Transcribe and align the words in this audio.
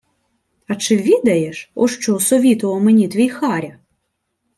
—А 0.67 0.75
чи 0.75 0.97
відаєш, 0.97 1.71
о 1.75 1.87
що 1.87 2.19
совітував 2.19 2.83
мені 2.83 3.07
твій 3.07 3.29
Харя?! 3.29 3.79